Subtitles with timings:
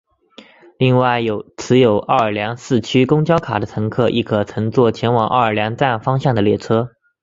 [0.79, 1.21] 另外
[1.59, 6.89] 持有奥尔良市区公交卡的乘客亦可乘坐前往奥尔良站方向的列车。